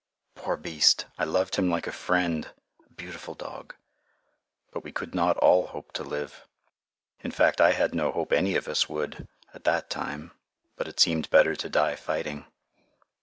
Poor 0.33 0.57
beast! 0.57 1.05
I 1.19 1.25
loved 1.25 1.57
him 1.57 1.69
like 1.69 1.85
a 1.85 1.91
friend, 1.91 2.49
a 2.83 2.89
beautiful 2.93 3.35
dog, 3.35 3.75
but 4.71 4.83
we 4.83 4.91
could 4.91 5.13
not 5.13 5.37
all 5.37 5.67
hope 5.67 5.91
to 5.91 6.03
live. 6.03 6.47
In 7.23 7.29
fact, 7.29 7.61
I 7.61 7.73
had 7.73 7.93
no 7.93 8.11
hope 8.11 8.31
any 8.33 8.55
of 8.55 8.67
us 8.67 8.89
would, 8.89 9.27
at 9.53 9.63
that 9.65 9.91
time, 9.91 10.31
but 10.75 10.87
it 10.87 10.99
seemed 10.99 11.29
better 11.29 11.55
to 11.55 11.69
die 11.69 11.95
fighting. 11.95 12.45